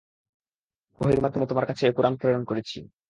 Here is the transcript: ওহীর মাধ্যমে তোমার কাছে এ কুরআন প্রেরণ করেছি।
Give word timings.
ওহীর 0.99 1.19
মাধ্যমে 1.21 1.45
তোমার 1.47 1.65
কাছে 1.65 1.83
এ 1.87 1.91
কুরআন 1.91 2.13
প্রেরণ 2.15 2.43
করেছি। 2.45 2.77